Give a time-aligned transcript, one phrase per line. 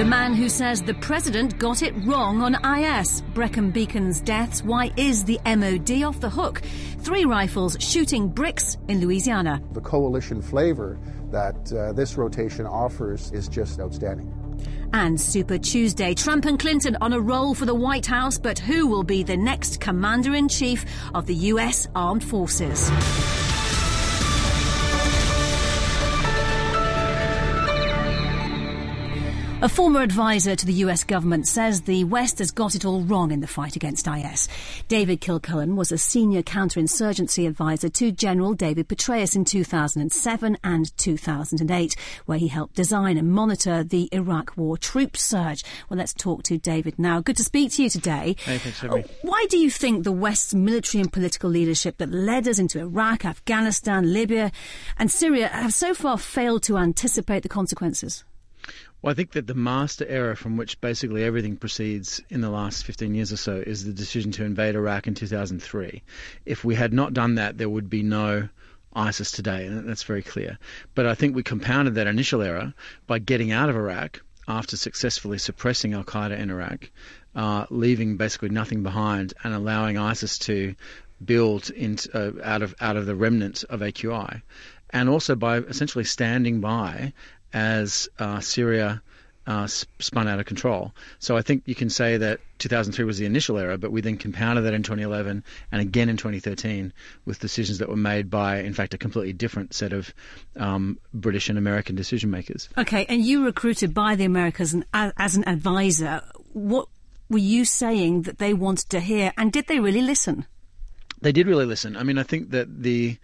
[0.00, 3.20] The man who says the president got it wrong on IS.
[3.34, 4.64] Brecon Beacon's deaths.
[4.64, 6.62] Why is the MOD off the hook?
[7.00, 9.60] Three rifles shooting bricks in Louisiana.
[9.72, 10.98] The coalition flavor
[11.32, 14.32] that uh, this rotation offers is just outstanding.
[14.94, 18.86] And Super Tuesday, Trump and Clinton on a roll for the White House, but who
[18.86, 22.90] will be the next commander in chief of the US Armed Forces?
[29.62, 33.30] A former advisor to the US government says the West has got it all wrong
[33.30, 34.48] in the fight against IS.
[34.88, 41.94] David Kilcullen was a senior counterinsurgency advisor to General David Petraeus in 2007 and 2008,
[42.24, 45.62] where he helped design and monitor the Iraq war troop surge.
[45.90, 47.20] Well, let's talk to David now.
[47.20, 48.36] Good to speak to you today.
[48.42, 52.48] Hey, thanks, uh, Why do you think the West's military and political leadership that led
[52.48, 54.52] us into Iraq, Afghanistan, Libya,
[54.96, 58.24] and Syria have so far failed to anticipate the consequences?
[59.02, 62.84] Well, I think that the master error from which basically everything proceeds in the last
[62.84, 66.02] 15 years or so is the decision to invade Iraq in 2003.
[66.44, 68.48] If we had not done that, there would be no
[68.92, 70.58] ISIS today, and that's very clear.
[70.94, 72.74] But I think we compounded that initial error
[73.06, 76.90] by getting out of Iraq after successfully suppressing Al Qaeda in Iraq,
[77.34, 80.74] uh, leaving basically nothing behind, and allowing ISIS to
[81.24, 81.70] build
[82.12, 84.42] uh, out of out of the remnants of AQI,
[84.90, 87.12] and also by essentially standing by
[87.52, 89.02] as uh, Syria
[89.46, 90.92] uh, spun out of control.
[91.18, 94.16] So I think you can say that 2003 was the initial error, but we then
[94.16, 95.42] compounded that in 2011
[95.72, 96.92] and again in 2013
[97.24, 100.12] with decisions that were made by, in fact, a completely different set of
[100.56, 102.68] um, British and American decision makers.
[102.78, 106.22] Okay, and you recruited by the Americans as, as an advisor.
[106.52, 106.88] What
[107.28, 110.46] were you saying that they wanted to hear, and did they really listen?
[111.22, 111.96] They did really listen.
[111.96, 113.16] I mean, I think that the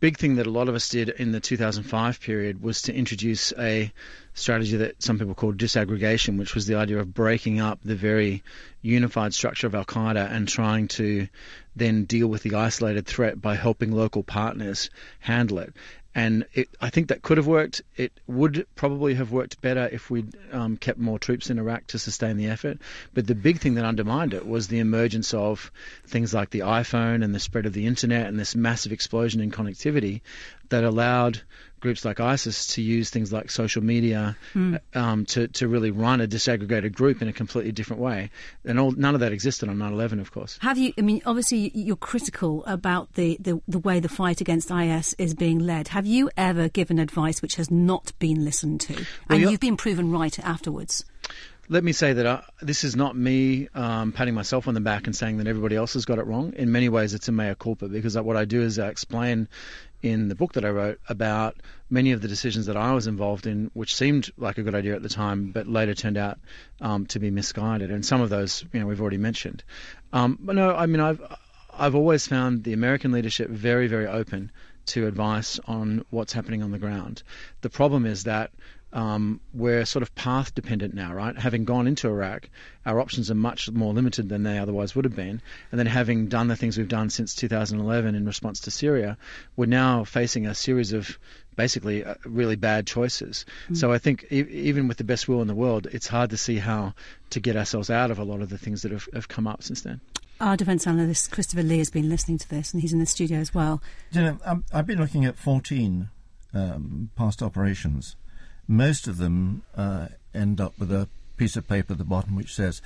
[0.00, 3.52] big thing that a lot of us did in the 2005 period was to introduce
[3.58, 3.92] a
[4.32, 8.42] strategy that some people call disaggregation, which was the idea of breaking up the very
[8.80, 11.28] unified structure of Al Qaeda and trying to
[11.76, 14.90] then deal with the isolated threat by helping local partners
[15.20, 15.74] handle it
[16.14, 17.82] and it, I think that could have worked.
[17.96, 21.98] It would probably have worked better if we'd um, kept more troops in Iraq to
[21.98, 22.78] sustain the effort.
[23.14, 25.70] But the big thing that undermined it was the emergence of
[26.06, 29.52] things like the iPhone and the spread of the internet and this massive explosion in
[29.52, 30.22] connectivity
[30.70, 31.40] that allowed
[31.80, 34.78] groups like ISIS to use things like social media mm.
[34.94, 38.30] um, to, to really run a disaggregated group in a completely different way.
[38.64, 40.58] And all, none of that existed on 9 11, of course.
[40.60, 44.70] Have you, I mean, obviously you're critical about the, the, the way the fight against
[44.70, 45.88] IS is being led.
[45.88, 48.94] Have you ever given advice which has not been listened to?
[48.94, 49.04] Well,
[49.40, 51.04] and you've been proven right afterwards?
[51.70, 55.06] let me say that uh, this is not me um, patting myself on the back
[55.06, 56.52] and saying that everybody else has got it wrong.
[56.54, 59.48] In many ways, it's a mea culpa because what I do is I explain
[60.02, 61.56] in the book that I wrote about
[61.90, 64.94] many of the decisions that I was involved in, which seemed like a good idea
[64.94, 66.38] at the time, but later turned out
[66.80, 67.90] um, to be misguided.
[67.90, 69.62] And some of those, you know, we've already mentioned.
[70.12, 71.20] Um, but no, I mean, I've
[71.72, 74.50] I've always found the American leadership very, very open
[74.86, 77.22] to advice on what's happening on the ground.
[77.60, 78.50] The problem is that
[78.92, 81.36] um, we're sort of path dependent now, right?
[81.36, 82.48] Having gone into Iraq,
[82.84, 85.40] our options are much more limited than they otherwise would have been.
[85.70, 89.16] And then having done the things we've done since 2011 in response to Syria,
[89.56, 91.18] we're now facing a series of
[91.56, 93.44] basically uh, really bad choices.
[93.68, 93.76] Mm.
[93.76, 96.36] So I think e- even with the best will in the world, it's hard to
[96.36, 96.94] see how
[97.30, 99.62] to get ourselves out of a lot of the things that have, have come up
[99.62, 100.00] since then.
[100.40, 103.38] Our defence analyst Christopher Lee has been listening to this, and he's in the studio
[103.38, 103.82] as well.
[104.10, 106.08] You know, I've been looking at 14
[106.54, 108.16] um, past operations
[108.68, 112.54] most of them uh, end up with a piece of paper at the bottom which
[112.54, 112.82] says,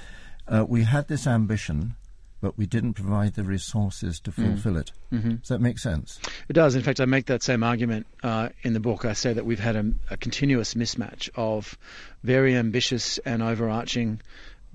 [0.48, 1.96] uh, We had this ambition,
[2.40, 4.34] but we didn't provide the resources to mm.
[4.34, 4.80] fulfill mm.
[4.80, 4.92] it.
[5.12, 5.34] Mm-hmm.
[5.36, 6.20] Does that make sense?
[6.48, 6.74] It does.
[6.74, 9.04] In fact, I make that same argument uh, in the book.
[9.04, 11.76] I say that we've had a, a continuous mismatch of
[12.22, 14.20] very ambitious and overarching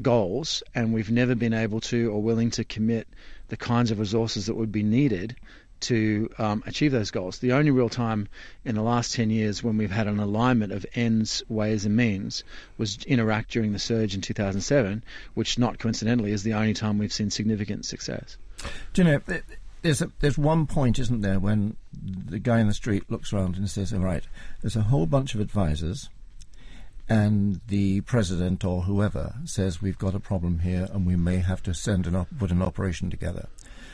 [0.01, 3.07] goals, and we've never been able to or willing to commit
[3.49, 5.35] the kinds of resources that would be needed
[5.81, 7.39] to um, achieve those goals.
[7.39, 8.27] The only real time
[8.65, 12.43] in the last 10 years when we've had an alignment of ends, ways, and means
[12.77, 15.03] was in Iraq during the surge in 2007,
[15.33, 18.37] which, not coincidentally, is the only time we've seen significant success.
[18.93, 19.21] Do you know,
[19.81, 23.55] there's, a, there's one point, isn't there, when the guy in the street looks around
[23.55, 24.23] and says, all right,
[24.61, 26.09] there's a whole bunch of advisors
[27.09, 31.63] and the president or whoever says we've got a problem here and we may have
[31.63, 33.47] to send an op- put an operation together.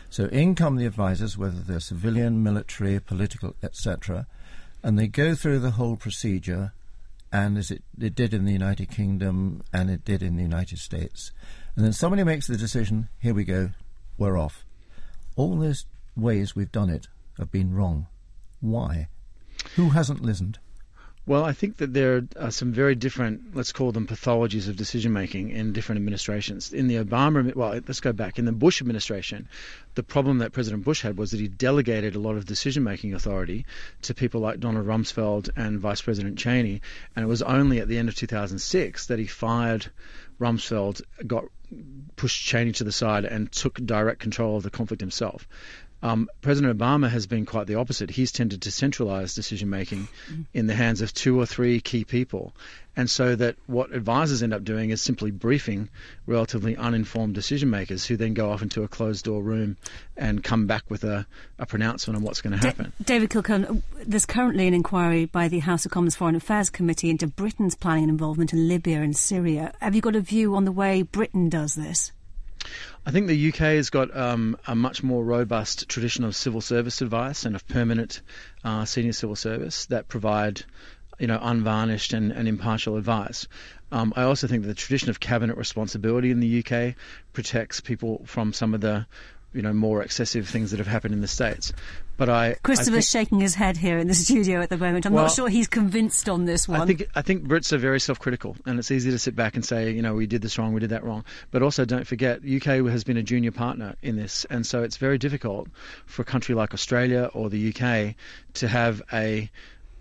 [0.09, 4.27] So in come the advisors, whether they're civilian, military, political, etc.,
[4.83, 6.71] and they go through the whole procedure,
[7.31, 10.79] and as it, it did in the United Kingdom and it did in the United
[10.79, 11.31] States.
[11.75, 13.71] And then somebody makes the decision, here we go,
[14.17, 14.63] we're off.
[15.35, 15.85] All those
[16.15, 17.07] ways we've done it
[17.37, 18.07] have been wrong.
[18.61, 19.09] Why?
[19.75, 20.59] Who hasn't listened?
[21.27, 25.12] Well, I think that there are some very different, let's call them pathologies of decision
[25.12, 26.72] making in different administrations.
[26.72, 28.38] In the Obama, well, let's go back.
[28.38, 29.50] In the Bush administration,
[29.95, 33.16] the problem that President Bush had was that he delegated a lot of decision making
[33.16, 33.66] authority
[34.04, 36.81] to people like Donald Rumsfeld and Vice President Cheney.
[37.16, 39.88] And it was only at the end of 2006 that he fired
[40.39, 41.45] Rumsfeld, got
[42.18, 45.48] pushed Cheney to the side, and took direct control of the conflict himself.
[46.05, 48.11] Um, President Obama has been quite the opposite.
[48.11, 50.43] He's tended to centralize decision making mm-hmm.
[50.53, 52.53] in the hands of two or three key people.
[52.95, 55.89] And so that what advisors end up doing is simply briefing
[56.27, 59.77] relatively uninformed decision makers who then go off into a closed door room
[60.15, 61.25] and come back with a,
[61.57, 62.93] a pronouncement on what's going to happen.
[62.99, 67.09] D- David Kilcullen, there's currently an inquiry by the House of Commons Foreign Affairs Committee
[67.09, 69.73] into Britain's planning and involvement in Libya and Syria.
[69.81, 72.11] Have you got a view on the way Britain does this?
[73.06, 77.01] I think the UK has got um, a much more robust tradition of civil service
[77.01, 78.21] advice and of permanent
[78.63, 80.63] uh, senior civil service that provide,
[81.19, 83.47] you know, unvarnished and, and impartial advice.
[83.91, 86.95] Um, I also think that the tradition of cabinet responsibility in the UK
[87.33, 89.06] protects people from some of the
[89.55, 91.73] you know more excessive things that have happened in the states.
[92.17, 95.05] But I Christopher's I think, shaking his head here in the studio at the moment.
[95.05, 96.81] I'm well, not sure he's convinced on this one.
[96.81, 99.65] I think I think Brits are very self-critical, and it's easy to sit back and
[99.65, 101.25] say, you know, we did this wrong, we did that wrong.
[101.51, 104.97] But also, don't forget, UK has been a junior partner in this, and so it's
[104.97, 105.67] very difficult
[106.05, 108.15] for a country like Australia or the UK
[108.55, 109.49] to have a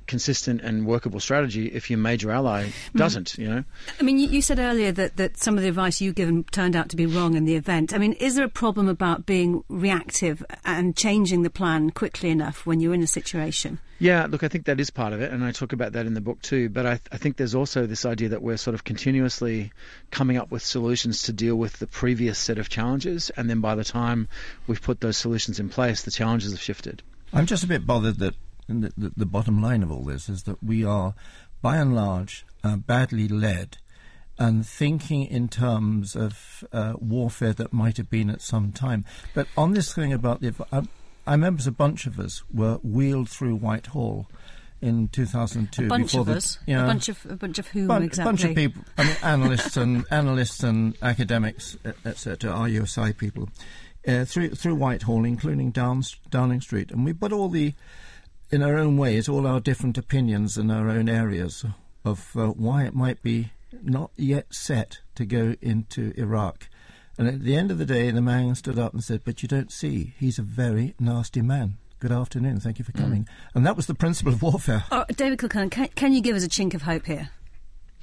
[0.07, 2.99] consistent and workable strategy if your major ally mm-hmm.
[2.99, 3.65] doesn't, you know?
[3.99, 6.77] I mean, you, you, said earlier that, that some of the advice you've given turned
[6.77, 7.93] out to be wrong in the event.
[7.95, 12.67] I mean, is there a problem about being reactive and changing the plan quickly enough
[12.67, 13.79] when you're in a situation?
[13.99, 16.15] Yeah, look, I think that is part of it, and I talk about that in
[16.15, 16.69] the book too.
[16.69, 19.73] But I, I think there's also this idea that we're sort of continuously
[20.11, 23.75] coming up with solutions to deal with the previous set of challenges, and then by
[23.77, 24.29] the time
[24.67, 27.03] we've put those solutions in place, the challenges have shifted.
[27.33, 28.35] I'm just a bit bothered that
[28.69, 31.15] and the, the, the, bottom line of all this is that we are,
[31.61, 33.79] by and large, uh, badly led
[34.39, 39.05] and thinking in terms of uh, warfare that might have been at some time.
[39.35, 40.83] But on this thing about the, I,
[41.27, 44.29] I remember a bunch of us were wheeled through Whitehall
[44.81, 45.87] in 2002.
[45.87, 46.59] A bunch of the, us.
[46.67, 48.23] You know, a bunch of a bunch of whom exactly?
[48.23, 48.83] A bunch of people.
[48.99, 52.53] I mean, analysts and analysts and academics, etc.
[52.53, 53.49] RUSI people.
[54.07, 57.73] Uh, through through Whitehall, including Down, Downing Street, and we put all the
[58.55, 61.65] in our own ways, all our different opinions in our own areas
[62.05, 63.51] of uh, why it might be
[63.83, 66.69] not yet set to go into Iraq.
[67.19, 69.49] And at the end of the day, the man stood up and said, But you
[69.49, 71.79] don't see, he's a very nasty man.
[71.99, 73.25] Good afternoon, thank you for coming.
[73.25, 73.29] Mm.
[73.57, 74.85] And that was the principle of warfare.
[74.93, 77.31] Oh, David Kilcullen, can, can you give us a chink of hope here?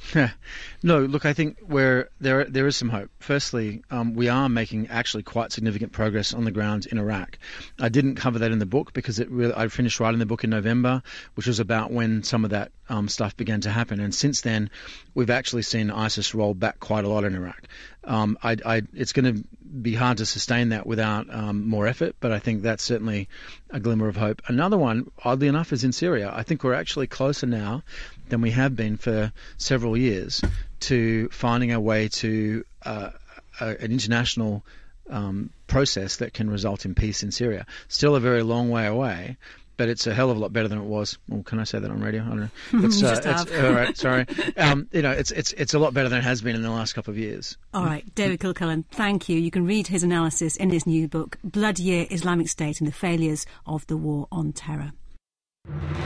[0.83, 3.09] no, look, I think where there there is some hope.
[3.19, 7.37] Firstly, um, we are making actually quite significant progress on the ground in Iraq.
[7.79, 10.43] I didn't cover that in the book because it really, I finished writing the book
[10.43, 11.03] in November,
[11.35, 13.99] which was about when some of that um, stuff began to happen.
[13.99, 14.69] And since then,
[15.13, 17.61] we've actually seen ISIS roll back quite a lot in Iraq.
[18.03, 19.43] Um, I, I, it's going to
[19.81, 23.29] be hard to sustain that without um, more effort, but I think that's certainly
[23.69, 24.41] a glimmer of hope.
[24.47, 26.31] Another one, oddly enough, is in Syria.
[26.33, 27.83] I think we're actually closer now
[28.31, 30.41] than we have been for several years
[30.79, 33.11] to finding a way to uh,
[33.59, 34.65] a, an international
[35.09, 37.65] um, process that can result in peace in Syria.
[37.87, 39.37] Still a very long way away,
[39.77, 41.17] but it's a hell of a lot better than it was.
[41.27, 42.23] Well, can I say that on radio?
[42.23, 42.49] I don't know.
[42.85, 44.25] It's, uh, it's, all right, sorry.
[44.57, 46.69] Um, you know, it's it's it's a lot better than it has been in the
[46.69, 47.57] last couple of years.
[47.73, 49.37] All right, David Kilcullen, thank you.
[49.37, 52.93] You can read his analysis in his new book, Blood Year: Islamic State and the
[52.93, 54.93] Failures of the War on Terror.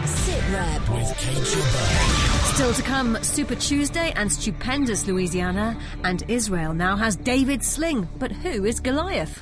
[0.06, 1.46] Sit Rep with Kate
[2.54, 8.08] Still to come, Super Tuesday and stupendous Louisiana, and Israel now has David Sling.
[8.20, 9.42] But who is Goliath?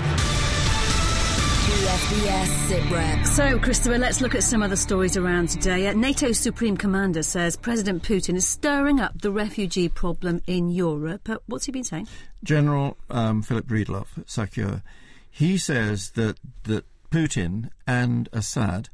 [3.27, 5.87] So, Christopher, let's look at some other stories around today.
[5.87, 11.29] Uh, NATO's Supreme Commander says President Putin is stirring up the refugee problem in Europe.
[11.29, 12.07] Uh, what's he been saying?
[12.43, 14.81] General um, Philip Breedlove, SACEUR,
[15.29, 18.89] he says that, that Putin and Assad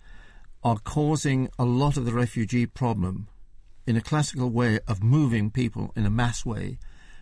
[0.63, 3.27] are causing a lot of the refugee problem
[3.87, 6.77] in a classical way of moving people in a mass way,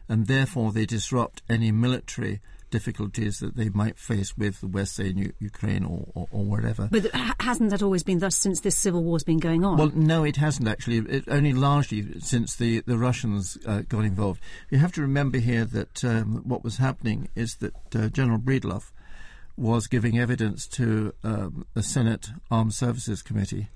[0.09, 5.09] and therefore they disrupt any military difficulties that they might face with the West, say,
[5.09, 6.89] in Ukraine or, or, or, wherever.
[6.91, 9.77] But hasn't that always been thus since this civil war's been going on?
[9.77, 10.97] Well, no, it hasn't actually.
[10.97, 14.41] It, only largely since the, the Russians uh, got involved.
[14.69, 18.91] You have to remember here that um, what was happening is that uh, General Breedlove
[19.57, 23.67] was giving evidence to um, the Senate Armed Services Committee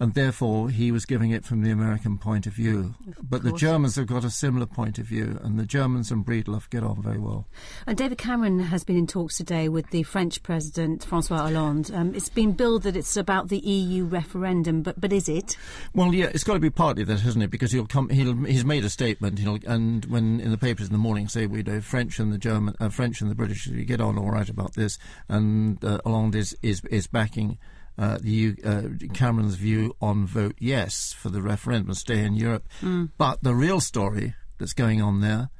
[0.00, 2.94] and therefore he was giving it from the American point of view.
[3.06, 3.52] Of but course.
[3.52, 6.82] the Germans have got a similar point of view, and the Germans and Breedlove get
[6.82, 7.46] on very well.
[7.86, 11.90] And David Cameron has been in talks today with the French President Francois Hollande.
[11.92, 15.56] Um, it's been billed that it's about the EU referendum, but but is it?
[15.94, 17.50] Well, yeah, it's got to be partly that, hasn't it?
[17.50, 20.98] Because he'll come, he'll he's made a statement, and when in the papers in the
[20.98, 24.00] morning say we know French and the German, uh, French and the British, we get
[24.00, 27.58] on all right about this, and uh, Hollande is is is backing
[27.98, 28.82] uh, the uh,
[29.12, 32.66] Cameron's view on vote yes for the referendum, stay in Europe.
[32.80, 33.10] Mm.
[33.18, 35.50] But the real story that's going on there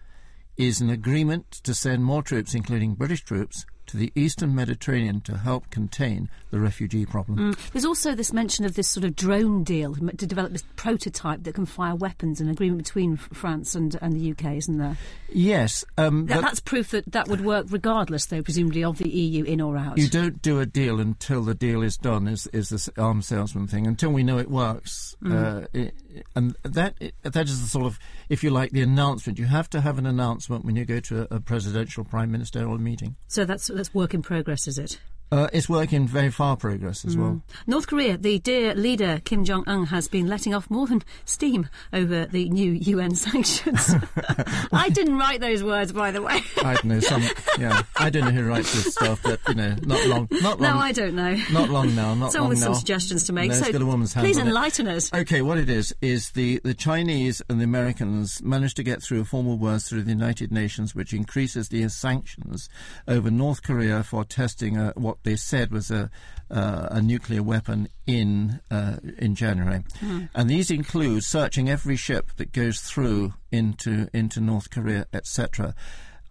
[0.57, 5.37] is an agreement to send more troops, including British troops, to the eastern Mediterranean to
[5.37, 7.53] help contain the refugee problem.
[7.53, 7.71] Mm.
[7.73, 11.55] There's also this mention of this sort of drone deal to develop this prototype that
[11.55, 14.97] can fire weapons, an agreement between France and, and the UK, isn't there?
[15.29, 15.85] Yes.
[15.99, 19.61] Um, that, that's proof that that would work regardless, though, presumably, of the EU in
[19.61, 19.99] or out.
[19.99, 23.67] You don't do a deal until the deal is done, is, is this arms salesman
[23.67, 25.17] thing, until we know it works.
[25.23, 25.65] Mm.
[25.65, 25.95] Uh, it,
[26.35, 29.39] and that that is the sort of, if you like, the announcement.
[29.39, 32.79] You have to have an announcement when you go to a, a presidential prime ministerial
[32.79, 33.17] meeting.
[33.29, 35.01] So that's that's work in progress, is it?
[35.33, 37.21] Uh, it's work in very far progress as mm.
[37.21, 37.43] well.
[37.67, 41.71] North Korea, the dear leader Kim Jong Un has been letting off more than steam
[41.91, 43.95] over the new UN sanctions.
[44.73, 46.43] I didn't write those words, by the way.
[46.63, 47.01] I don't know.
[47.01, 47.23] Some,
[47.59, 50.29] yeah, I don't know who writes this stuff, but you know, not long.
[50.31, 50.77] Not long.
[50.77, 51.35] No, I don't know.
[51.51, 52.13] Not long now.
[52.15, 52.67] Not Someone long with now.
[52.67, 53.53] some suggestions to make.
[53.53, 54.97] No, so got a woman's hand please enlighten it.
[54.97, 55.15] us.
[55.15, 59.25] Okay, what it is is the the Chinese and the Americans managed to get through
[59.25, 62.69] formal words through the United Nations, which increases the sanctions
[63.09, 66.11] over North Korea for testing uh, what they said was a
[66.51, 70.29] uh, a nuclear weapon in uh, in January, mm.
[70.35, 75.75] and these include searching every ship that goes through into into North Korea, etc.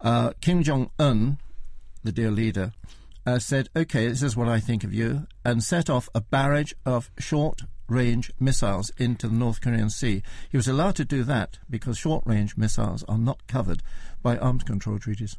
[0.00, 1.38] Uh, Kim Jong Un,
[2.04, 2.72] the dear leader,
[3.26, 6.72] uh, said, "Okay, this is what I think of you," and set off a barrage
[6.86, 10.22] of short range missiles into the North Korean Sea.
[10.50, 13.82] He was allowed to do that because short range missiles are not covered
[14.22, 15.36] by arms control treaties.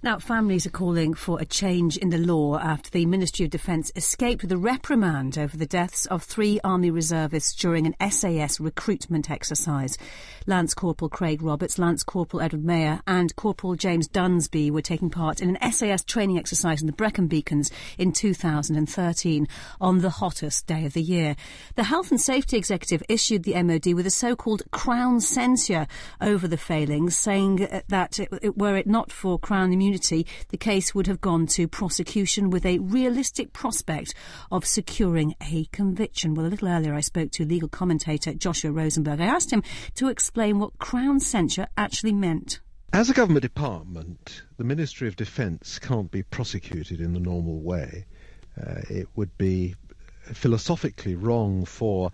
[0.00, 3.90] Now, families are calling for a change in the law after the Ministry of Defence
[3.96, 9.28] escaped with a reprimand over the deaths of three Army reservists during an SAS recruitment
[9.28, 9.98] exercise.
[10.46, 15.42] Lance Corporal Craig Roberts, Lance Corporal Edward Maher, and Corporal James Dunsby were taking part
[15.42, 19.48] in an SAS training exercise in the Brecon Beacons in 2013
[19.80, 21.34] on the hottest day of the year.
[21.74, 25.88] The Health and Safety Executive issued the MOD with a so-called Crown censure
[26.20, 30.56] over the failings, saying uh, that it, were it not for Crown immunity, immunity, the
[30.58, 34.14] case would have gone to prosecution with a realistic prospect
[34.52, 36.34] of securing a conviction.
[36.34, 39.20] Well, a little earlier I spoke to legal commentator Joshua Rozenberg.
[39.20, 39.62] I asked him
[39.94, 42.60] to explain what Crown censure actually meant.
[42.92, 48.04] As a government department, the Ministry of Defence can't be prosecuted in the normal way.
[48.60, 49.74] Uh, it would be
[50.34, 52.10] philosophically wrong for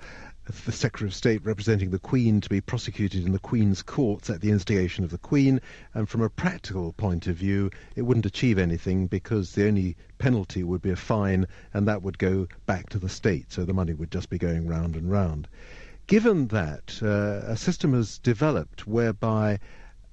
[0.47, 4.43] the Secretary of State representing the Queen to be prosecuted in the Queen's courts at
[4.43, 5.59] the instigation of the Queen,
[5.95, 10.63] and from a practical point of view, it wouldn't achieve anything because the only penalty
[10.63, 13.95] would be a fine, and that would go back to the state, so the money
[13.95, 15.49] would just be going round and round.
[16.07, 19.59] Given that, uh, a system has developed whereby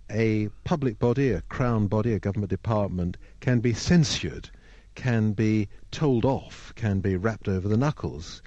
[0.09, 4.49] a public body, a crown body, a government department can be censured,
[4.95, 8.41] can be told off, can be rapped over the knuckles.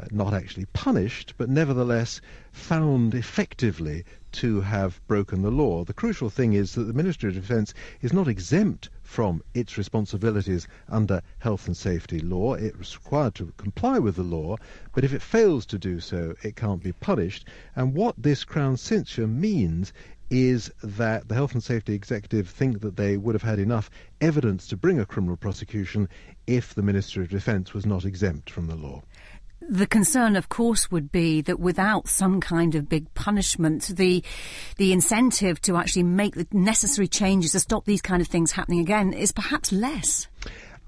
[0.00, 2.20] Uh, not actually punished, but nevertheless
[2.52, 5.82] found effectively to have broken the law.
[5.82, 10.68] The crucial thing is that the Ministry of Defence is not exempt from its responsibilities
[10.88, 12.54] under health and safety law.
[12.54, 14.56] It's required to comply with the law,
[14.94, 17.48] but if it fails to do so, it can't be punished.
[17.74, 19.92] And what this Crown censure means
[20.30, 23.90] is that the Health and Safety Executive think that they would have had enough
[24.20, 26.08] evidence to bring a criminal prosecution
[26.46, 29.02] if the Ministry of Defence was not exempt from the law.
[29.70, 34.24] The concern, of course, would be that without some kind of big punishment, the
[34.78, 38.80] the incentive to actually make the necessary changes to stop these kind of things happening
[38.80, 40.26] again is perhaps less.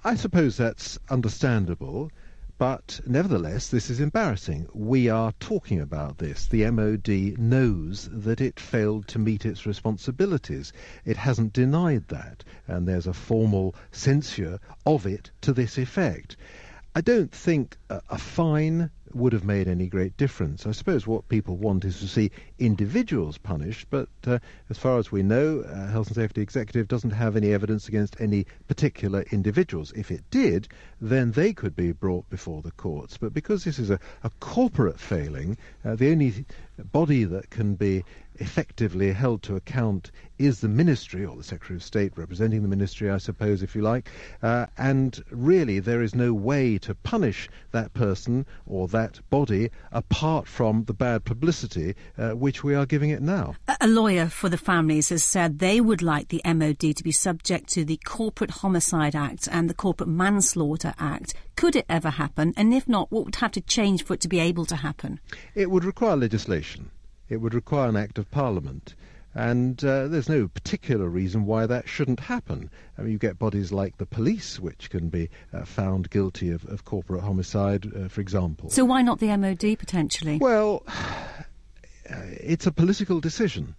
[0.02, 2.10] I suppose that's understandable.
[2.56, 4.66] But nevertheless, this is embarrassing.
[4.72, 6.46] We are talking about this.
[6.46, 10.72] The MOD knows that it failed to meet its responsibilities.
[11.04, 16.37] It hasn't denied that, and there's a formal censure of it to this effect.
[17.00, 20.66] I don't think a, a, fine would have made any great difference.
[20.66, 24.38] I suppose what people want is to see individuals punished, but uh,
[24.69, 28.21] as far as we know, uh, Health and Safety Executive doesn't have any evidence against
[28.21, 29.95] any particular individuals.
[29.97, 30.69] If it did,
[31.00, 33.16] then they could be brought before the courts.
[33.16, 36.45] But because this is a, a corporate failing, uh, the only
[36.92, 38.04] body that can be
[38.40, 43.11] effectively held to account is the ministry, or the Secretary of State representing the ministry,
[43.11, 44.09] I suppose, if you like.
[44.42, 50.49] Uh, and really, there is no way to punish that person or that body apart
[50.49, 53.54] from the bad publicity uh, which we are giving it now.
[53.80, 57.68] A lawyer for the families has said they would like the MOD to be subject
[57.70, 61.35] to the Corporate Homicide Act and the Corporate Manslaughter Act.
[61.56, 62.54] Could it ever happen?
[62.56, 65.20] And if not, what would have to change for it to be able to happen?
[65.54, 66.90] It would require legislation.
[67.30, 68.94] It would require an act of parliament.
[69.34, 72.68] And uh, there's no particular reason why that shouldn't happen.
[72.99, 76.64] I mean, you get bodies like the police, which can be uh, found guilty of,
[76.64, 78.70] of corporate homicide, uh, for example.
[78.70, 80.38] So why not the MOD potentially?
[80.38, 80.84] Well,
[82.04, 83.76] it's a political decision.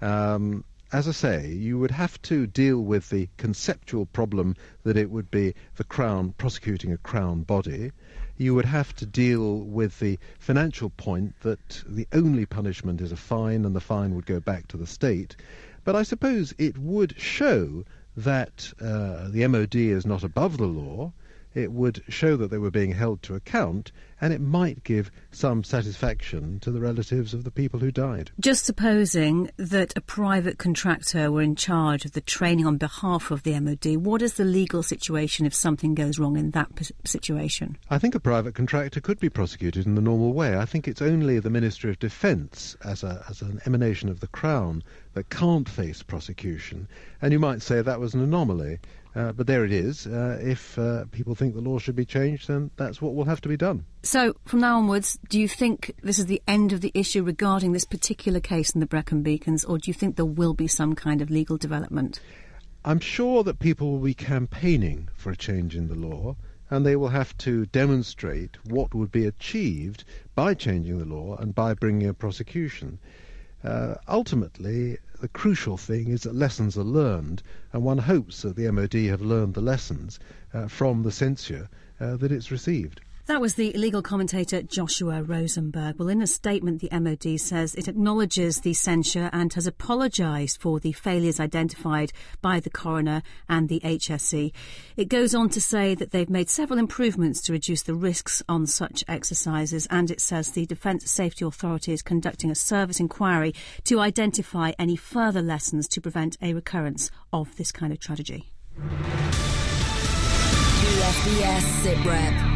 [0.00, 5.10] Um, as I say, you would have to deal with the conceptual problem that it
[5.10, 7.92] would be the Crown prosecuting a Crown body
[8.36, 13.16] you would have to deal with the financial point that the only punishment is a
[13.16, 15.36] fine and the fine would go back to the state.
[15.84, 17.84] But I suppose it would show
[18.16, 21.12] that uh, the MOD is not above the law
[21.56, 25.64] it would show that they were being held to account, and it might give some
[25.64, 28.30] satisfaction to the relatives of the people who died.
[28.38, 33.42] Just supposing that a private contractor were in charge of the training on behalf of
[33.42, 37.78] the MOD, what is the legal situation if something goes wrong in that p- situation?
[37.88, 40.58] I think a private contractor could be prosecuted in the normal way.
[40.58, 44.28] I think it's only the Ministry of Defence, as, a, as an emanation of the
[44.28, 44.82] Crown,
[45.14, 46.86] that can't face prosecution.
[47.22, 48.78] And you might say that was an anomaly.
[49.16, 50.06] Uh, but there it is.
[50.06, 53.40] Uh, if uh, people think the law should be changed, then that's what will have
[53.40, 53.86] to be done.
[54.02, 57.72] So, from now onwards, do you think this is the end of the issue regarding
[57.72, 60.94] this particular case in the Brecon Beacons, or do you think there will be some
[60.94, 62.20] kind of legal development?
[62.84, 66.36] I'm sure that people will be campaigning for a change in the law,
[66.68, 70.04] and they will have to demonstrate what would be achieved
[70.34, 72.98] by changing the law and by bringing a prosecution.
[73.64, 78.70] Uh, ultimately, the crucial thing is that lessons are learned, and one hopes that the
[78.70, 80.18] MOD have learned the lessons
[80.52, 81.66] uh, from the censure
[81.98, 83.00] uh, that it's received.
[83.26, 85.98] That was the legal commentator Joshua Rozenberg.
[85.98, 90.78] Well, in a statement, the MOD says it acknowledges the censure and has apologised for
[90.78, 94.52] the failures identified by the coroner and the HSE.
[94.96, 98.68] It goes on to say that they've made several improvements to reduce the risks on
[98.68, 103.52] such exercises, and it says the Defence Safety Authority is conducting a service inquiry
[103.84, 108.52] to identify any further lessons to prevent a recurrence of this kind of tragedy.
[111.82, 112.55] SITREP.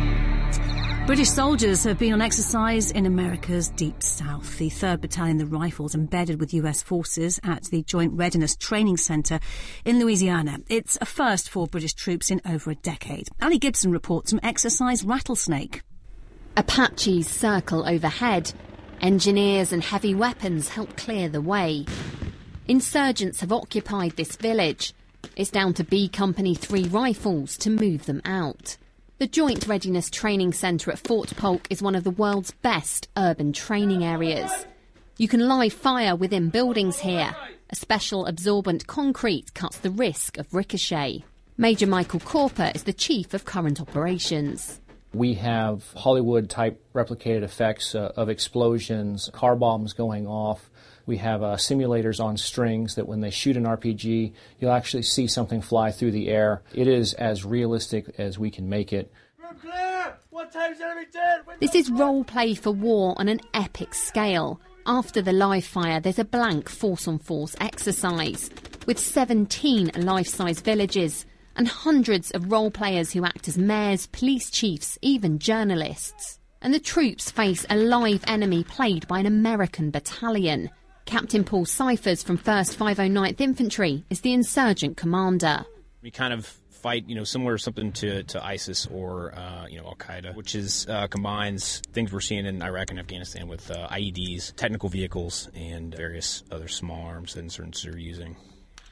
[1.07, 4.59] British soldiers have been on exercise in America's deep south.
[4.59, 9.41] The 3rd Battalion, the Rifles, embedded with US forces at the Joint Readiness Training Centre
[9.85, 10.59] in Louisiana.
[10.69, 13.29] It's a first for British troops in over a decade.
[13.43, 15.83] Ali Gibson reports from Exercise Rattlesnake.
[16.57, 18.53] Apaches circle overhead.
[19.01, 21.87] Engineers and heavy weapons help clear the way.
[22.69, 24.95] Insurgents have occupied this village.
[25.35, 28.77] It's down to B Company 3 rifles to move them out.
[29.20, 33.52] The Joint Readiness Training Centre at Fort Polk is one of the world's best urban
[33.52, 34.50] training areas.
[35.18, 37.37] You can live fire within buildings here.
[37.68, 41.22] A special absorbent concrete cuts the risk of ricochet.
[41.59, 44.80] Major Michael Corper is the Chief of Current Operations.
[45.12, 50.69] We have Hollywood type replicated effects uh, of explosions, car bombs going off,
[51.11, 55.27] we have uh, simulators on strings that when they shoot an RPG, you'll actually see
[55.27, 56.62] something fly through the air.
[56.73, 59.12] It is as realistic as we can make it.
[61.59, 64.61] This is role play for war on an epic scale.
[64.87, 68.49] After the live fire, there's a blank force on force exercise
[68.87, 74.49] with 17 life size villages and hundreds of role players who act as mayors, police
[74.49, 76.38] chiefs, even journalists.
[76.62, 80.70] And the troops face a live enemy played by an American battalion.
[81.05, 85.65] Captain Paul Cyphers from 1st 509th Infantry is the insurgent commander.
[86.03, 89.87] We kind of fight, you know, similar something to, to ISIS or, uh, you know,
[89.87, 93.89] Al Qaeda, which is uh, combines things we're seeing in Iraq and Afghanistan with uh,
[93.89, 98.37] IEDs, technical vehicles, and various other small arms that insurgents are using.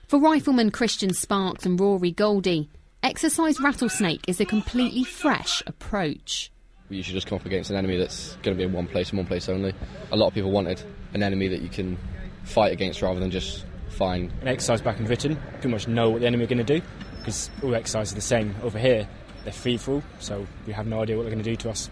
[0.07, 2.69] For Rifleman Christian Sparks and Rory Goldie,
[3.03, 6.51] Exercise Rattlesnake is a completely fresh approach.
[6.89, 9.11] We usually just come up against an enemy that's going to be in one place
[9.11, 9.75] and one place only.
[10.11, 10.83] A lot of people wanted
[11.15, 11.99] an enemy that you can
[12.45, 14.33] fight against rather than just find.
[14.41, 16.81] An exercise back in Britain, pretty much know what the enemy are going to do
[17.19, 18.55] because all exercises are the same.
[18.63, 19.09] Over here,
[19.45, 21.71] they're free for all, so we have no idea what they're going to do to
[21.71, 21.91] us.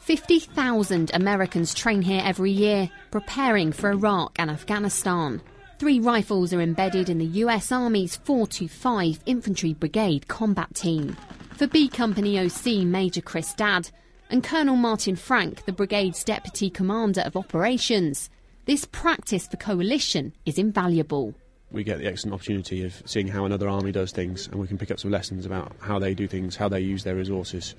[0.00, 5.42] 50,000 Americans train here every year, preparing for Iraq and Afghanistan.
[5.78, 11.16] Three rifles are embedded in the US Army's 425 Infantry Brigade combat team.
[11.52, 13.90] For B Company OC Major Chris Dadd
[14.30, 18.30] and Colonel Martin Frank, the brigade's deputy commander of operations,
[18.68, 21.34] This practice for coalition is invaluable
[21.70, 24.78] we get the excellent opportunity of seeing how another army does things, and we can
[24.78, 27.74] pick up some lessons about how they do things, how they use their resources,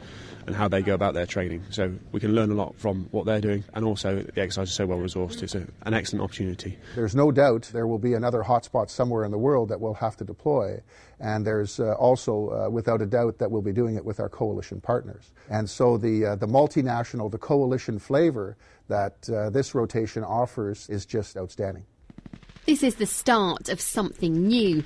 [0.46, 1.64] and how they go about their training.
[1.72, 4.76] So we can learn a lot from what they're doing, and also the exercise is
[4.76, 5.42] so well resourced.
[5.42, 6.78] It's a, an excellent opportunity.
[6.96, 10.16] There's no doubt there will be another hotspot somewhere in the world that we'll have
[10.18, 10.82] to deploy,
[11.20, 14.30] and there's uh, also, uh, without a doubt, that we'll be doing it with our
[14.30, 15.32] coalition partners.
[15.50, 18.56] And so the uh, the multinational, the coalition flavor
[18.90, 21.86] that uh, this rotation offers is just outstanding.
[22.66, 24.84] This is the start of something new.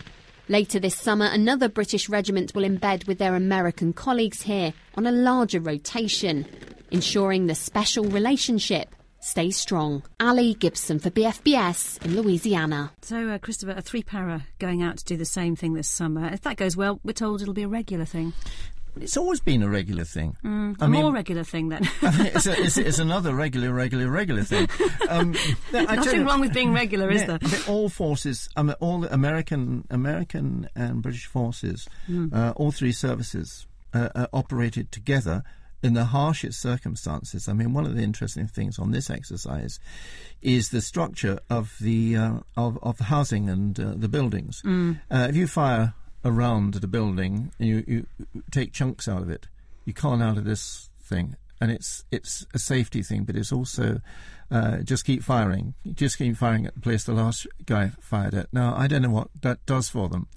[0.50, 5.12] Later this summer, another British regiment will embed with their American colleagues here on a
[5.12, 6.46] larger rotation,
[6.92, 10.04] ensuring the special relationship stays strong.
[10.20, 12.92] Ali Gibson for BFBS in Louisiana.
[13.02, 16.28] So, uh, Christopher, a three para going out to do the same thing this summer.
[16.28, 18.34] If that goes well, we're told it'll be a regular thing.
[19.00, 20.38] It's always been a regular thing.
[20.44, 21.88] Mm, a more regular thing, then.
[22.02, 24.70] it's, a, it's, it's, another regular, regular, regular thing.
[25.10, 25.36] Um,
[25.74, 27.40] Nothing you, wrong with being regular, is there?
[27.68, 32.34] All forces, I mean, all the American, American and British forces, mm.
[32.34, 35.44] uh, all three services uh, uh, operated together
[35.84, 37.48] in the harshest circumstances.
[37.50, 39.80] I mean, one of the interesting things on this exercise
[40.42, 44.62] is the structure of the uh, of, of the housing and uh, the buildings.
[44.64, 45.02] Mm.
[45.12, 45.94] Uh, if you fire
[46.26, 48.08] around the building and you, you
[48.52, 49.48] take chunks out of it.
[49.86, 54.00] You can't out of this thing, and it's it's a safety thing, but it's also
[54.50, 58.54] uh, just keep firing, just keep firing at the place the last guy fired at.
[58.54, 60.28] Now I don't know what that does for them,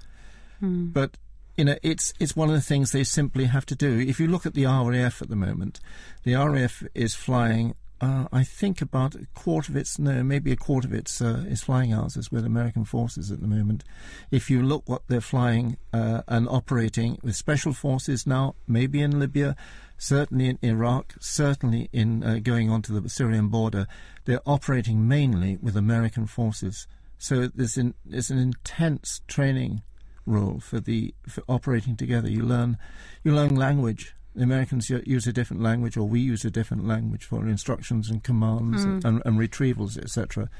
[0.58, 0.86] hmm.
[0.86, 1.16] but
[1.56, 4.00] you know it's it's one of the things they simply have to do.
[4.00, 5.78] If you look at the RAF at the moment,
[6.24, 10.56] the RAF is flying uh, I think about a quarter of its, no, maybe a
[10.56, 13.84] quarter of its uh, is flying hours is with American forces at the moment.
[14.30, 19.18] If you look what they're flying uh, and operating with special forces now, maybe in
[19.18, 19.56] Libya,
[19.96, 23.86] certainly in Iraq, certainly in uh, going onto the Syrian border,
[24.26, 26.86] they're operating mainly with American forces.
[27.18, 29.82] So there's, in, there's an intense training
[30.26, 32.28] role for the for operating together.
[32.28, 32.76] You learn
[33.22, 37.24] you learn language the Americans use a different language, or we use a different language
[37.24, 39.04] for instructions and commands mm.
[39.04, 40.50] and, and, retrievals, etc.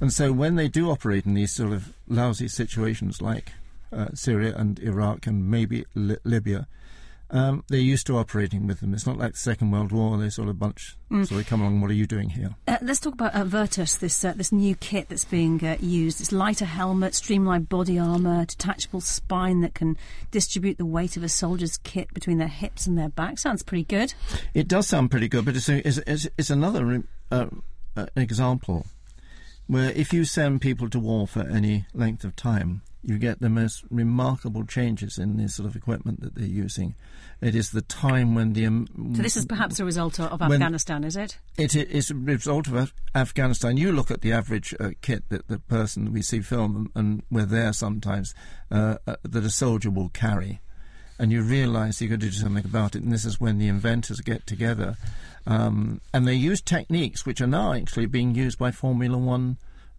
[0.00, 3.52] And so when they do operate in these sort of lousy situations like
[3.92, 6.66] uh, Syria and Iraq and maybe Li- Libya,
[7.32, 8.92] um, they're used to operating with them.
[8.92, 10.18] It's not like the Second World War.
[10.18, 11.26] They sort of bunch, mm.
[11.26, 11.80] so they come along.
[11.80, 12.56] What are you doing here?
[12.66, 16.20] Uh, let's talk about uh, Virtus, this uh, this new kit that's being uh, used.
[16.20, 19.96] It's lighter helmet, streamlined body armour, detachable spine that can
[20.30, 23.38] distribute the weight of a soldier's kit between their hips and their back.
[23.38, 24.12] Sounds pretty good.
[24.52, 27.46] It does sound pretty good, but it's a, it's, it's, it's another uh,
[27.96, 28.86] uh, example
[29.68, 33.48] where if you send people to war for any length of time, you get the
[33.48, 36.94] most remarkable changes in the sort of equipment that they're using.
[37.40, 38.66] It is the time when the.
[38.66, 38.86] Um,
[39.16, 41.38] so this is perhaps a result of Afghanistan, is it?
[41.56, 43.78] It is a result of Afghanistan.
[43.78, 47.46] You look at the average uh, kit that the person we see film, and we're
[47.46, 48.34] there sometimes,
[48.70, 50.60] uh, uh, that a soldier will carry.
[51.18, 53.02] And you realise you've got to do something about it.
[53.02, 54.96] And this is when the inventors get together.
[55.46, 59.56] Um, and they use techniques which are now actually being used by Formula One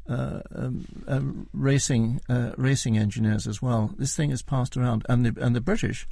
[0.09, 1.21] uh, um, uh,
[1.53, 3.93] racing uh, racing engineers as well.
[3.97, 6.07] This thing is passed around, and the and the British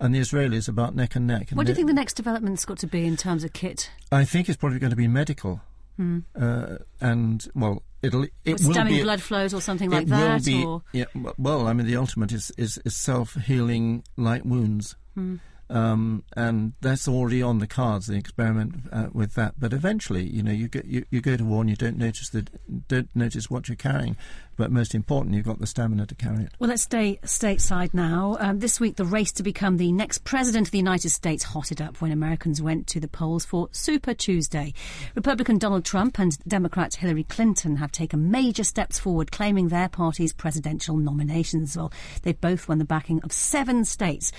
[0.00, 1.50] and the Israelis about neck and neck.
[1.52, 3.90] what do you think the next development's got to be in terms of kit?
[4.12, 5.60] I think it's probably going to be medical,
[5.96, 6.20] hmm.
[6.40, 10.44] uh, and well, it'll it will be blood flows or something like that.
[10.44, 10.82] Be, or?
[10.92, 14.96] Yeah, well, I mean, the ultimate is is, is self healing light wounds.
[15.14, 15.36] Hmm.
[15.70, 18.06] Um, and that's already on the cards.
[18.06, 21.44] The experiment uh, with that, but eventually, you know, you, get, you, you go to
[21.44, 22.46] war and you don't notice the
[22.88, 24.16] don't notice what you're carrying,
[24.58, 26.52] but most important, you've got the stamina to carry it.
[26.58, 28.36] Well, let's stay stateside now.
[28.40, 31.80] Um, this week, the race to become the next president of the United States hotted
[31.80, 34.74] up when Americans went to the polls for Super Tuesday.
[35.14, 40.32] Republican Donald Trump and Democrat Hillary Clinton have taken major steps forward, claiming their party's
[40.32, 41.76] presidential nominations.
[41.76, 41.92] Well,
[42.22, 44.32] they've both won the backing of seven states.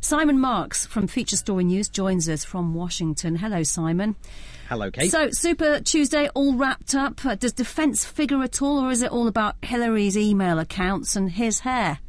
[0.00, 3.36] Simon Marks from Feature Story News joins us from Washington.
[3.36, 4.16] Hello, Simon.
[4.68, 5.10] Hello, Kate.
[5.10, 7.24] So, Super Tuesday all wrapped up.
[7.24, 11.30] Uh, does defence figure at all, or is it all about Hillary's email accounts and
[11.30, 12.00] his hair?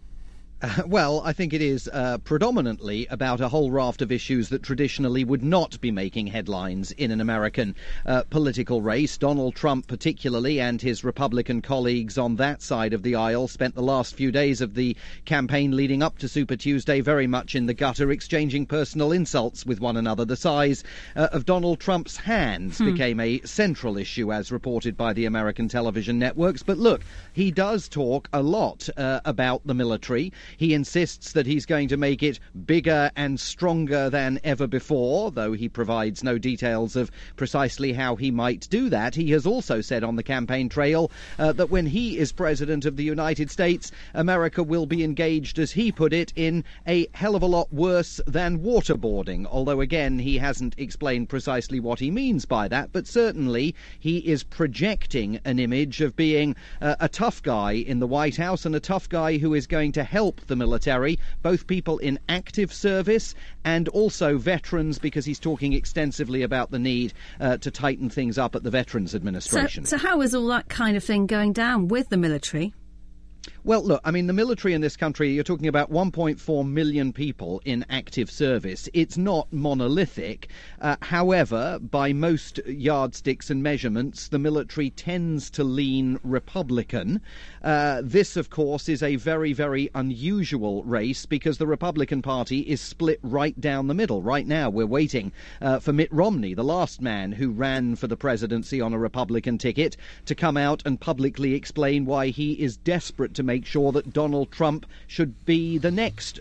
[0.62, 4.64] Uh, well, I think it is uh, predominantly about a whole raft of issues that
[4.64, 9.18] traditionally would not be making headlines in an American uh, political race.
[9.18, 13.82] Donald Trump, particularly, and his Republican colleagues on that side of the aisle spent the
[13.82, 17.74] last few days of the campaign leading up to Super Tuesday very much in the
[17.74, 20.26] gutter, exchanging personal insults with one another.
[20.26, 20.84] The size
[21.16, 22.86] uh, of Donald Trump's hands hmm.
[22.86, 26.64] became a central issue, as reported by the American television networks.
[26.64, 27.02] But look,
[27.34, 30.32] he does talk a lot uh, about the military.
[30.56, 35.54] He insists that he's going to make it bigger and stronger than ever before, though
[35.54, 39.16] he provides no details of precisely how he might do that.
[39.16, 42.96] He has also said on the campaign trail uh, that when he is president of
[42.96, 47.44] the United States, America will be engaged, as he put it, in a hell of
[47.44, 49.46] a lot worse than waterboarding.
[49.46, 54.44] Although, again, he hasn't explained precisely what he means by that, but certainly he is
[54.44, 58.80] projecting an image of being uh, a tough guy in the White House and a
[58.80, 63.88] tough guy who is going to help the military, both people in active service and
[63.90, 68.64] also veterans, because he's talking extensively about the need uh, to tighten things up at
[68.64, 69.86] the Veterans Administration.
[69.86, 72.74] So, so, how is all that kind of thing going down with the military?
[73.68, 77.62] Well, look, I mean, the military in this country, you're talking about 1.4 million people
[77.66, 78.88] in active service.
[78.94, 80.48] It's not monolithic.
[80.80, 87.20] Uh, however, by most yardsticks and measurements, the military tends to lean Republican.
[87.62, 92.80] Uh, this, of course, is a very, very unusual race because the Republican Party is
[92.80, 94.22] split right down the middle.
[94.22, 98.16] Right now, we're waiting uh, for Mitt Romney, the last man who ran for the
[98.16, 103.34] presidency on a Republican ticket, to come out and publicly explain why he is desperate
[103.34, 106.40] to make sure that Donald Trump should be the next,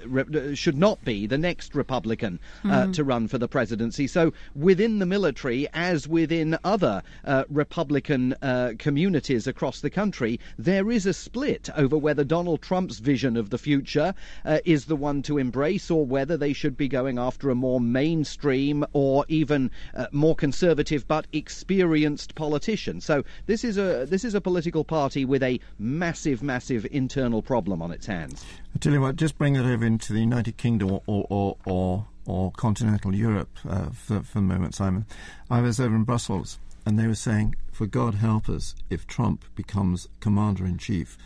[0.55, 2.93] should not be the next Republican uh, mm.
[2.95, 4.07] to run for the presidency.
[4.07, 10.91] So within the military, as within other uh, Republican uh, communities across the country, there
[10.91, 15.23] is a split over whether Donald Trump's vision of the future uh, is the one
[15.23, 20.07] to embrace or whether they should be going after a more mainstream or even uh,
[20.13, 23.01] more conservative but experienced politician.
[23.01, 27.81] So this is a this is a political party with a massive, massive internal problem
[27.83, 28.45] on its hands.
[28.75, 32.07] I tell you what, just bring it over into the United Kingdom or or or,
[32.27, 35.07] or continental Europe uh, for, for the moment, Simon.
[35.49, 39.45] I was over in Brussels and they were saying, for God help us if Trump
[39.55, 41.17] becomes commander in chief.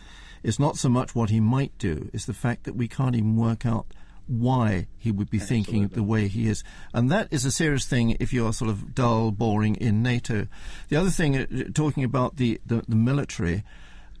[0.43, 3.35] It's not so much what he might do, it's the fact that we can't even
[3.35, 3.87] work out
[4.27, 5.63] why he would be Absolutely.
[5.63, 6.63] thinking the way he is.
[6.93, 10.47] And that is a serious thing if you're sort of dull, boring in NATO.
[10.89, 13.63] The other thing, uh, talking about the, the, the military,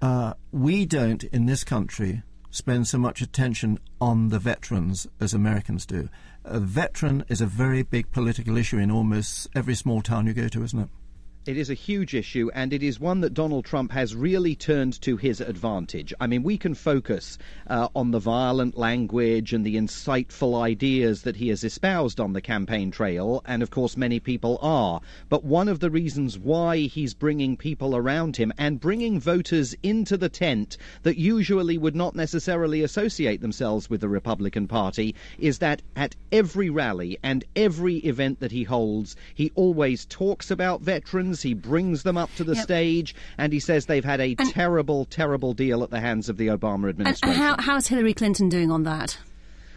[0.01, 5.85] uh, we don't in this country spend so much attention on the veterans as Americans
[5.85, 6.09] do.
[6.43, 10.47] A veteran is a very big political issue in almost every small town you go
[10.49, 10.89] to, isn't it?
[11.47, 15.01] It is a huge issue, and it is one that Donald Trump has really turned
[15.01, 16.13] to his advantage.
[16.19, 21.37] I mean, we can focus uh, on the violent language and the insightful ideas that
[21.37, 25.01] he has espoused on the campaign trail, and of course, many people are.
[25.29, 30.17] But one of the reasons why he's bringing people around him and bringing voters into
[30.17, 35.81] the tent that usually would not necessarily associate themselves with the Republican Party is that
[35.95, 41.53] at every rally and every event that he holds, he always talks about veterans he
[41.53, 42.63] brings them up to the yep.
[42.63, 46.37] stage, and he says they've had a and terrible, terrible deal at the hands of
[46.37, 47.35] the Obama administration.
[47.35, 49.19] How, how's Hillary Clinton doing on that?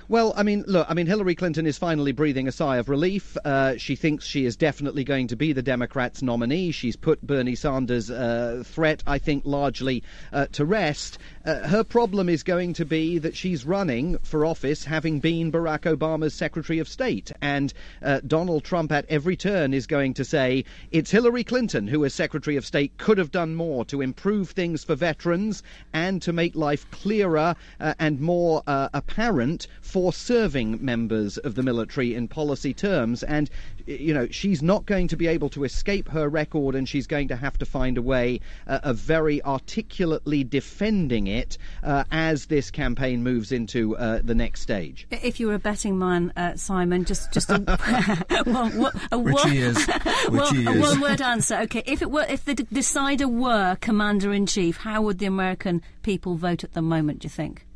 [0.08, 3.36] Well, I mean, look, I mean, Hillary Clinton is finally breathing a sigh of relief.
[3.44, 6.72] Uh, she thinks she is definitely going to be the Democrats' nominee.
[6.72, 11.18] She's put Bernie Sanders' uh, threat, I think, largely uh, to rest.
[11.44, 15.80] Uh, her problem is going to be that she's running for office having been Barack
[15.80, 17.30] Obama's Secretary of State.
[17.42, 22.02] And uh, Donald Trump at every turn is going to say, it's Hillary Clinton who,
[22.04, 26.32] as Secretary of State, could have done more to improve things for veterans and to
[26.32, 32.72] make life clearer uh, and more apparent for serving members of the military in policy
[32.72, 33.22] terms.
[33.22, 33.50] And,
[33.86, 37.28] you know, she's not going to be able to escape her record and she's going
[37.28, 42.70] to have to find a way uh, of very articulately defending it uh, as this
[42.70, 45.06] campaign moves into uh, the next stage.
[45.10, 47.58] If you were a betting man, uh, Simon, just, just a,
[48.44, 49.86] one, a, Which he is.
[50.28, 51.56] Which he one word answer.
[51.60, 55.82] Okay, if it were, if the decider were commander in chief, how would the American
[56.02, 57.66] people vote at the moment, do you think?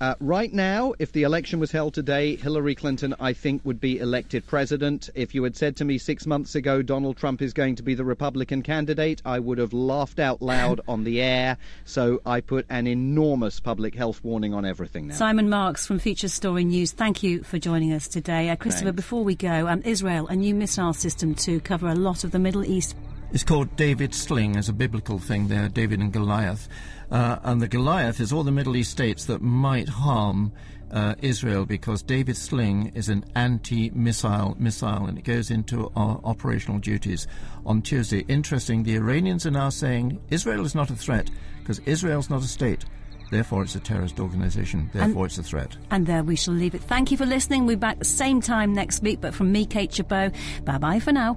[0.00, 3.98] Uh, right now, if the election was held today, Hillary Clinton, I think, would be
[3.98, 5.10] elected president.
[5.14, 7.94] If you had said to me six months ago Donald Trump is going to be
[7.94, 11.56] the Republican candidate, I would have laughed out loud on the air.
[11.84, 15.14] So I put an enormous public health warning on everything now.
[15.14, 18.50] Simon Marks from Feature Story News, thank you for joining us today.
[18.50, 18.96] Uh, Christopher, Thanks.
[18.96, 22.38] before we go, um, Israel, a new missile system to cover a lot of the
[22.38, 22.94] Middle East.
[23.30, 26.66] It's called David's Sling as a biblical thing there, David and Goliath.
[27.10, 30.52] Uh, and the Goliath is all the Middle East states that might harm
[30.90, 36.78] uh, Israel because David's sling is an anti-missile missile and it goes into our operational
[36.78, 37.26] duties
[37.66, 38.24] on Tuesday.
[38.28, 42.46] Interesting, the Iranians are now saying Israel is not a threat because Israel's not a
[42.46, 42.84] state.
[43.30, 44.88] Therefore, it's a terrorist organization.
[44.94, 45.76] Therefore, and, it's a threat.
[45.90, 46.80] And there we shall leave it.
[46.80, 47.66] Thank you for listening.
[47.66, 49.20] We'll be back the same time next week.
[49.20, 50.32] But from me, Kate Chabot,
[50.64, 51.36] bye bye for now.